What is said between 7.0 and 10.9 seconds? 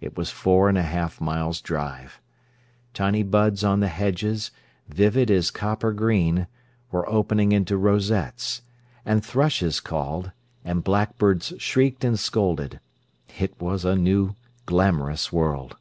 opening into rosettes; and thrushes called, and